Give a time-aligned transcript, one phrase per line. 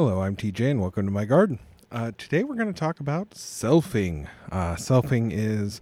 [0.00, 1.58] Hello, I'm TJ, and welcome to my garden.
[1.90, 4.28] Uh, today we're going to talk about selfing.
[4.48, 5.80] Uh, selfing is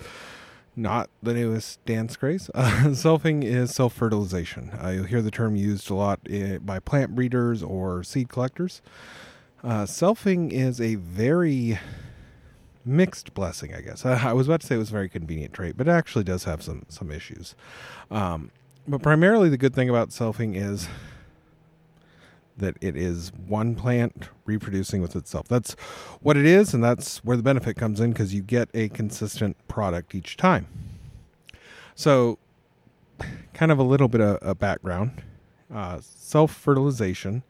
[0.75, 2.49] not the newest dance craze.
[2.55, 4.71] Uh, selfing is self fertilization.
[4.83, 6.19] Uh, you'll hear the term used a lot
[6.65, 8.81] by plant breeders or seed collectors.
[9.63, 11.79] Uh, selfing is a very
[12.87, 14.07] mixed blessing, I guess.
[14.07, 16.25] I, I, was about to say it was a very convenient trait, but it actually
[16.25, 17.55] does have some some issues.
[18.11, 18.51] Um,
[18.89, 20.89] but primarily, the good thing about selfing is
[22.59, 25.49] that it is one plant reproducing with itself.
[25.49, 25.75] That's
[26.21, 29.57] what it is, and that's where the benefit comes in because you get a consistent
[29.69, 30.67] product each time.
[31.95, 32.39] So,
[33.55, 35.23] kind of a little bit of a background
[35.73, 37.43] uh, self fertilization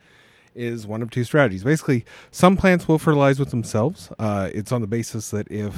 [0.55, 1.63] is one of two strategies.
[1.63, 4.11] Basically, some plants will fertilize with themselves.
[4.19, 5.75] Uh, it's on the basis that if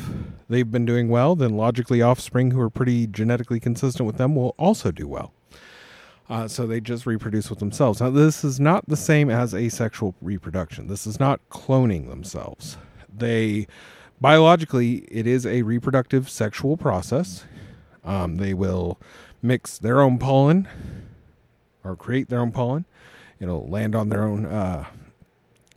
[0.49, 4.55] they've been doing well, then logically offspring who are pretty genetically consistent with them will
[4.57, 5.33] also do well.
[6.29, 8.01] Uh, so they just reproduce with themselves.
[8.01, 10.87] Now, this is not the same as asexual reproduction.
[10.87, 12.77] This is not cloning themselves.
[13.15, 13.67] They
[14.21, 17.45] biologically, it is a reproductive sexual process.
[18.05, 18.99] Um, they will
[19.43, 20.69] mix their own pollen
[21.83, 22.85] or create their own pollen.
[23.41, 24.85] It'll land on their own uh,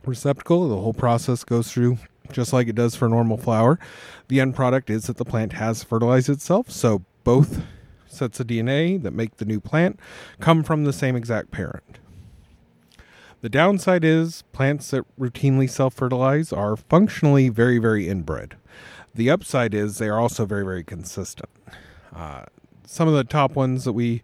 [0.04, 0.68] receptacle.
[0.68, 1.98] The whole process goes through
[2.30, 3.78] just like it does for normal flower.
[4.28, 6.70] The end product is that the plant has fertilized itself.
[6.70, 7.62] So both
[8.12, 9.98] sets of DNA that make the new plant
[10.40, 11.98] come from the same exact parent.
[13.40, 18.56] The downside is plants that routinely self fertilize are functionally very, very inbred.
[19.14, 21.50] The upside is they are also very, very consistent.
[22.14, 22.44] Uh,
[22.86, 24.22] some of the top ones that we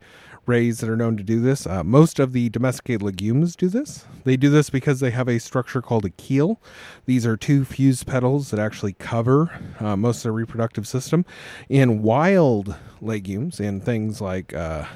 [0.48, 1.66] rays that are known to do this.
[1.66, 4.06] Uh, most of the domesticated legumes do this.
[4.24, 6.60] They do this because they have a structure called a keel.
[7.06, 11.24] These are two fused petals that actually cover uh, most of the reproductive system.
[11.68, 14.86] In wild legumes, in things like uh,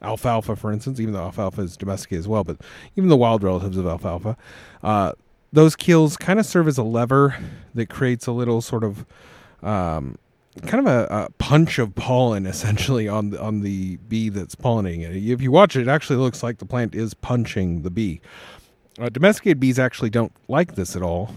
[0.00, 2.58] alfalfa, for instance, even though alfalfa is domesticated as well, but
[2.96, 4.36] even the wild relatives of alfalfa,
[4.82, 5.12] uh,
[5.52, 7.36] those keels kind of serve as a lever
[7.74, 9.04] that creates a little sort of
[9.62, 10.16] um,
[10.66, 15.02] kind of a, a, punch of pollen essentially on the, on the bee that's pollinating
[15.02, 15.16] it.
[15.16, 18.20] If you watch it, it actually looks like the plant is punching the bee.
[18.98, 21.34] Uh, domesticated bees actually don't like this at all.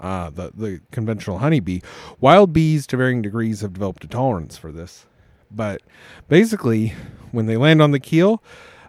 [0.00, 1.80] Uh, the the conventional honeybee,
[2.20, 5.06] wild bees to varying degrees have developed a tolerance for this,
[5.48, 5.80] but
[6.28, 6.92] basically,
[7.30, 8.42] when they land on the keel,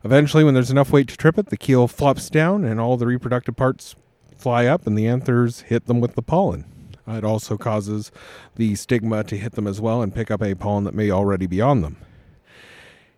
[0.03, 3.05] eventually when there's enough weight to trip it, the keel flops down and all the
[3.05, 3.95] reproductive parts
[4.35, 6.65] fly up, and the anthers hit them with the pollen.
[7.07, 8.11] It also causes
[8.55, 11.47] the stigma to hit them as well and pick up a pollen that may already
[11.47, 11.97] be on them.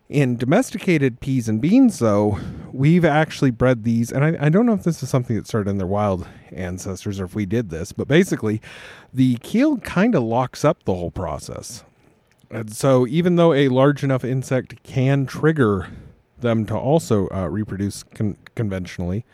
[0.08, 2.38] In domesticated peas and beans, though,
[2.72, 5.68] we've actually bred these, and I, I, don't know if this is something that started
[5.68, 8.60] in their wild ancestors or if we did this, but basically,
[9.12, 11.82] the keel kind of locks up the whole process.
[12.52, 15.88] And so, even though a large enough insect can trigger
[16.38, 19.24] them to also uh, reproduce con- conventionally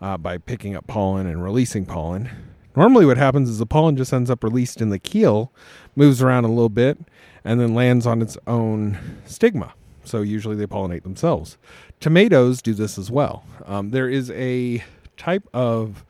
[0.00, 2.30] uh, by picking up pollen and releasing pollen,
[2.78, 5.50] Normally, what happens is the pollen just ends up released in the keel,
[5.96, 6.96] moves around a little bit,
[7.44, 8.96] and then lands on its own
[9.26, 9.74] stigma.
[10.04, 11.58] So usually they pollinate themselves.
[11.98, 13.42] Tomatoes do this as well.
[13.66, 14.84] Um, there is a
[15.16, 16.04] type of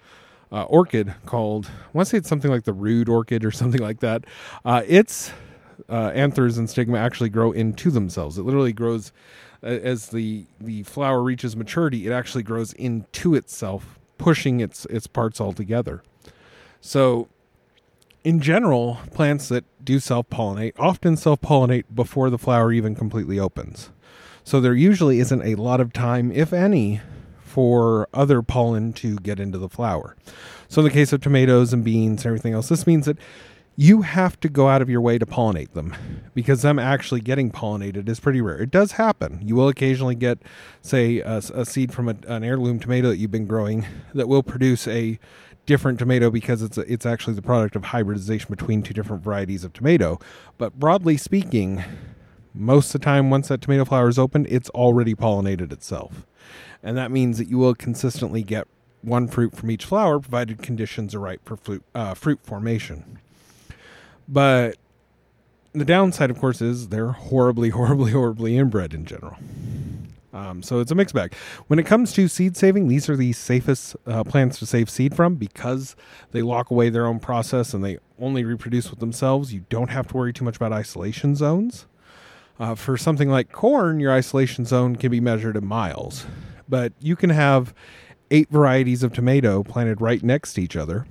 [0.53, 3.81] uh, orchid called, I want to say it's something like the rude orchid or something
[3.81, 4.27] like that.
[4.63, 5.33] Uh, its
[5.89, 8.37] uh, anthers and stigma actually grow into themselves.
[8.37, 9.11] It literally grows
[9.63, 12.07] as the the flower reaches maturity.
[12.07, 16.03] It actually grows into itself, pushing its its parts all together.
[16.81, 17.29] So,
[18.25, 23.39] in general, plants that do self pollinate often self pollinate before the flower even completely
[23.39, 23.91] opens.
[24.45, 27.01] So, there usually isn't a lot of time, if any,
[27.41, 30.17] for other pollen to get into the flower.
[30.69, 33.19] So, in the case of tomatoes and beans and everything else, this means that
[33.81, 35.95] you have to go out of your way to pollinate them
[36.35, 38.61] because them actually getting pollinated is pretty rare.
[38.61, 39.41] It does happen.
[39.41, 40.41] You will occasionally get,
[40.83, 44.43] say, a, a seed from a, an heirloom tomato that you've been growing that will
[44.43, 45.21] produce a
[45.69, 49.63] different tomato because it's a, it's actually the product of hybridization between two different varieties
[49.63, 50.19] of tomato.
[50.57, 51.85] But broadly speaking,
[52.55, 56.27] most of the time once that tomato flower is opened, it's already pollinated itself.
[56.83, 58.67] And that means that you will consistently get
[59.03, 63.19] one fruit from each flower provided conditions are right for fruit, uh, fruit formation.
[64.27, 64.77] But
[65.73, 69.37] the downside, of course, is they're horribly, horribly, horribly inbred in general.
[70.33, 71.35] Um, so it's a mixed bag.
[71.69, 75.17] When it comes to seed saving, these are the safest uh, plants to save seed
[75.17, 75.97] from because
[76.33, 79.55] they lock away their own process and they only reproduce with themselves.
[79.55, 81.87] You don't have to worry too much about isolation zones.
[82.61, 86.27] Uh, for something like corn, your isolation zone can be measured in miles,
[86.69, 87.73] but you can have
[88.31, 91.07] eight varieties of tomato planted right next to each other.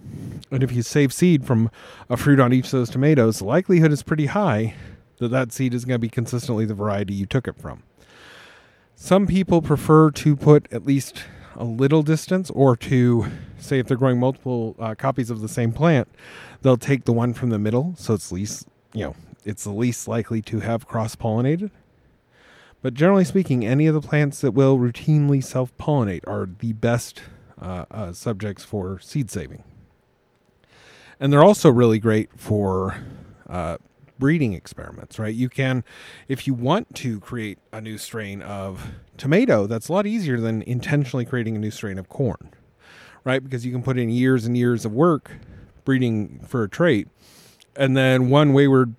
[0.51, 1.71] And if you save seed from
[2.09, 4.75] a fruit on each of those tomatoes, the likelihood is pretty high
[5.17, 7.83] that that seed is going to be consistently the variety you took it from.
[8.99, 11.23] Some people prefer to put at least
[11.55, 13.27] a little distance, or to
[13.59, 16.07] say if they're growing multiple uh, copies of the same plant,
[16.63, 19.15] they'll take the one from the middle, so it's least you know
[19.45, 21.69] it's the least likely to have cross pollinated.
[22.81, 27.21] But generally speaking, any of the plants that will routinely self pollinate are the best
[27.61, 29.63] uh, uh, subjects for seed saving.
[31.19, 32.97] And they're also really great for
[33.47, 33.77] uh,
[34.19, 35.33] breeding experiments, right?
[35.33, 35.83] You can,
[36.27, 40.61] if you want to create a new strain of tomato, that's a lot easier than
[40.63, 42.51] intentionally creating a new strain of corn,
[43.23, 43.43] right?
[43.43, 45.31] Because you can put in years and years of work
[45.85, 47.07] breeding for a trait,
[47.75, 48.95] and then one wayward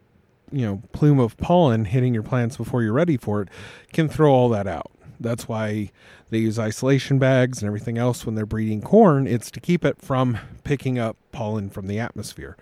[0.50, 3.48] you know plume of pollen hitting your plants before you're ready for it
[3.92, 5.90] can throw all that out that's why
[6.30, 9.26] they use isolation bags and everything else when they're breeding corn.
[9.26, 12.56] It's to keep it from picking up pollen from the atmosphere.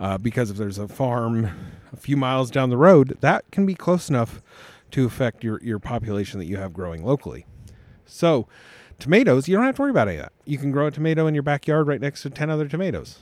[0.00, 1.50] Uh, because if there's a farm
[1.92, 4.42] a few miles down the road that can be close enough
[4.90, 7.46] to affect your, your population that you have growing locally.
[8.04, 8.48] So
[8.98, 11.26] tomatoes you don't have to worry about any of that you can grow a tomato
[11.26, 13.18] in your backyard right next to 10 other tomatoes.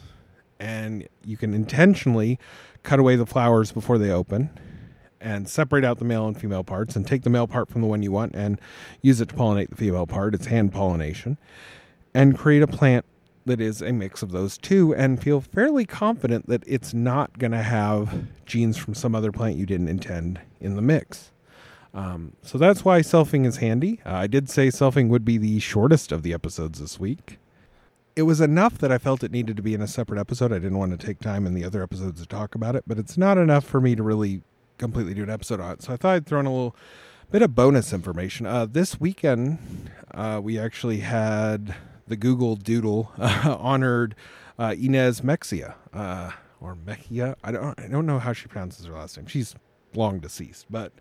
[0.59, 2.39] And you can intentionally
[2.83, 4.51] cut away the flowers before they open
[5.21, 7.87] and separate out the male and female parts and take the male part from the
[7.87, 8.61] one you want and
[9.03, 10.35] use it to pollinate the female part.
[10.35, 11.39] It's hand pollination.
[12.15, 13.05] And create a plant
[13.47, 17.53] that is a mix of those two and feel fairly confident that it's not going
[17.53, 21.31] to have genes from some other plant you didn't intend in the mix.
[21.95, 24.01] Um, so that's why selfing is handy.
[24.05, 27.39] Uh, I did say selfing would be the shortest of the episodes this week
[28.17, 30.53] it was enough that I felt it needed to be in a separate episode.
[30.53, 32.99] I didn't want to take time in the other episodes to talk about it, but
[32.99, 34.43] it's not enough for me to really
[34.81, 35.83] completely do an episode on it.
[35.83, 36.75] So I thought I'd throw in a little
[37.31, 38.47] bit of bonus information.
[38.47, 41.77] Uh, this weekend, uh, we actually had
[42.09, 44.17] the Google Doodle uh, honored
[44.59, 47.37] uh, Ynes Mexia uh, or Mejia.
[47.45, 49.27] I don't I don't know how she pronounces her last name.
[49.27, 49.55] She's
[49.95, 50.93] long deceased, but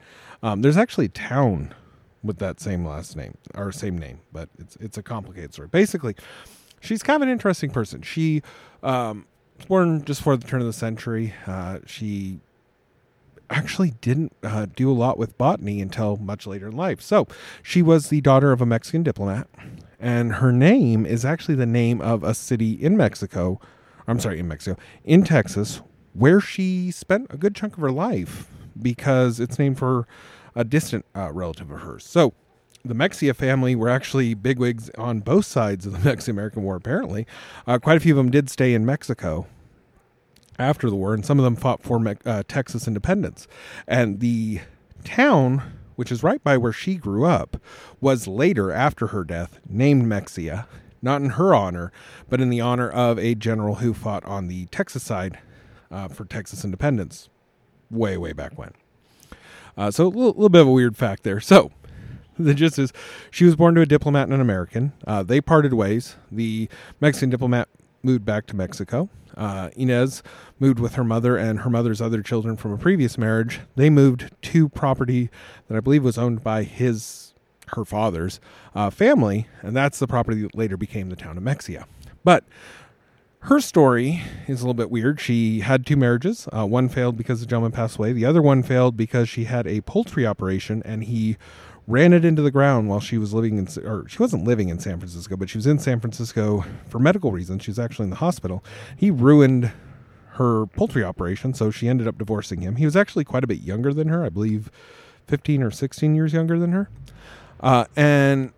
[0.44, 1.74] um, there's actually a town
[2.22, 5.70] with that same last name or same name, but it's it's a complicated story.
[5.70, 6.16] Basically,
[6.82, 8.02] she's kind of an interesting person.
[8.02, 8.44] She
[8.84, 9.26] um,
[9.58, 11.34] was born just before the turn of the century.
[11.48, 12.40] Uh, she
[13.50, 17.02] actually didn't uh, do a lot with botany until much later in life.
[17.02, 17.28] So
[17.64, 19.48] she was the daughter of a Mexican diplomat,
[20.00, 23.60] and her name is actually the name of a city in Mexico.
[24.08, 25.82] I'm sorry, in Mexico, in Texas,
[26.14, 28.48] where she spent a good chunk of her life
[28.82, 30.08] because it's named for
[30.56, 32.06] a distant uh, relative of hers.
[32.06, 32.34] So
[32.84, 37.28] the Mexia family were actually bigwigs on both sides of the Mexican American War, apparently.
[37.68, 39.48] Uh, quite a few of them did stay in Mexico
[40.60, 43.48] after the war, and some of them fought for uh, Texas independence.
[43.88, 44.60] And the
[45.04, 45.64] town,
[45.96, 47.58] which is right by where she grew up,
[48.02, 50.68] was later, after her death, named Mexia,
[51.02, 51.92] not in her honor,
[52.30, 55.40] but in the honor of a general who fought on the Texas side
[55.90, 57.30] uh, for Texas independence
[57.90, 58.74] way, way back when.
[59.78, 61.40] Uh, so a little, little, bit of a weird fact there.
[61.40, 61.72] So
[62.40, 62.92] the gist is
[63.32, 64.92] she was born to a diplomat and an American.
[65.08, 66.18] Uh, they parted ways.
[66.32, 66.68] The
[67.00, 67.70] Mexican diplomat
[68.04, 69.10] moved back to Mexico.
[69.38, 70.22] Uh, Ynes
[70.60, 73.62] moved with her mother and her mother's other children from a previous marriage.
[73.76, 75.30] They moved to property
[75.68, 77.34] that I believe was owned by his
[77.74, 78.40] her father's
[78.74, 81.86] uh, family, and that's the property that later became the town of Mexia.
[82.24, 82.44] But
[83.44, 85.20] her story is a little bit weird.
[85.20, 86.48] She had two marriages.
[86.52, 88.12] Uh, one failed because the gentleman passed away.
[88.12, 91.38] The other one failed because she had a poultry operation, and he
[91.90, 94.80] ran it into the ground while she was living in, or she wasn't living in
[94.80, 97.64] San Francisco, but she was in San Francisco for medical reasons.
[97.64, 98.64] She was actually in the hospital.
[98.96, 99.72] He ruined
[100.34, 102.76] her poultry operation, so she ended up divorcing him.
[102.76, 104.72] He was actually quite a bit younger than her, I believe
[105.28, 106.90] 15 or 16 years younger than her.
[107.60, 108.54] Uh, and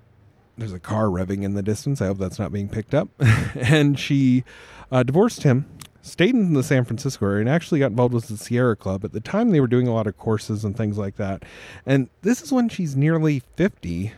[0.57, 2.01] there's a car revving in the distance.
[2.01, 3.07] I hope that's not being picked up.
[3.55, 4.43] and she
[4.91, 5.65] uh, divorced him
[6.01, 9.05] stayed in the San Francisco area and actually got involved with the Sierra Club.
[9.05, 11.43] At the time, they were doing a lot of courses and things like that.
[11.85, 14.13] And this is when she's nearly 50.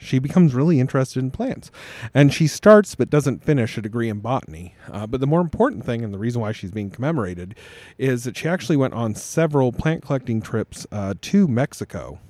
[0.00, 1.70] She becomes really interested in plants.
[2.14, 4.74] And she starts but doesn't finish a degree in botany.
[4.90, 7.56] Uh, but the more important thing, and the reason why she's being commemorated,
[7.98, 12.20] is that she actually went on several plant collecting trips uh, to Mexico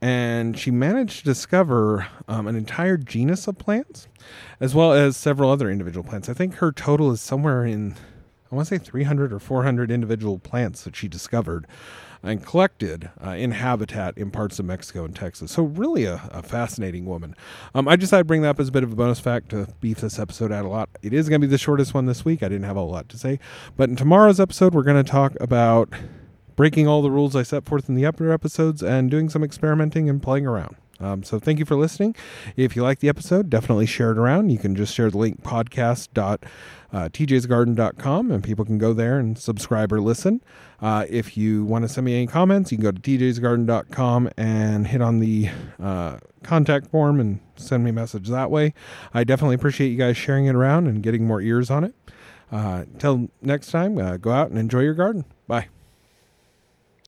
[0.00, 4.08] and she managed to discover um, an entire genus of plants,
[4.60, 6.28] as well as several other individual plants.
[6.28, 7.94] I think her total is somewhere in,
[8.50, 11.66] I want to say 300 or 400 individual plants that she discovered
[12.22, 15.52] and collected uh, in habitat in parts of Mexico and Texas.
[15.52, 17.34] So, really, a, a fascinating woman.
[17.74, 19.68] Um, I decided to bring that up as a bit of a bonus fact to
[19.80, 20.88] beef this episode out a lot.
[21.02, 22.42] It is going to be the shortest one this week.
[22.42, 23.38] I didn't have a lot to say.
[23.76, 25.92] But in tomorrow's episode, we're going to talk about
[26.56, 30.08] breaking all the rules I set forth in the upper episodes and doing some experimenting
[30.08, 30.76] and playing around.
[30.98, 32.16] Um, so thank you for listening.
[32.56, 34.48] If you like the episode, definitely share it around.
[34.50, 40.00] You can just share the link podcast.tjsgarden.com and people can go there and subscribe or
[40.00, 40.42] listen.
[40.80, 44.86] Uh, if you want to send me any comments, you can go to tjsgarden.com and
[44.86, 45.50] hit on the
[45.82, 48.72] uh, contact form and send me a message that way.
[49.12, 51.94] I definitely appreciate you guys sharing it around and getting more ears on it.
[52.50, 52.84] Uh,
[53.42, 55.26] next time, uh, go out and enjoy your garden.
[55.48, 55.68] Bye.